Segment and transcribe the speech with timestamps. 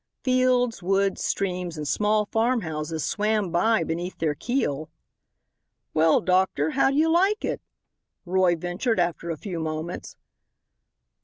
[0.23, 4.89] Fields, woods, streams and small farmhouses swam by beneath their keel.
[5.93, 7.61] "Well, doctor, how do you like it?"
[8.25, 10.15] Roy ventured, after a few moments.